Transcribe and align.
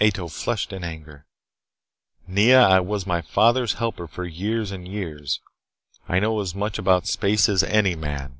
Ato 0.00 0.28
flushed 0.28 0.72
in 0.72 0.84
anger. 0.84 1.26
"Nea, 2.28 2.60
I 2.62 2.78
was 2.78 3.08
my 3.08 3.20
father's 3.22 3.72
helper 3.72 4.06
for 4.06 4.22
years 4.24 4.70
and 4.70 4.86
years. 4.86 5.40
I 6.08 6.20
know 6.20 6.38
as 6.38 6.54
much 6.54 6.78
about 6.78 7.08
space 7.08 7.48
as 7.48 7.64
any 7.64 7.96
man." 7.96 8.38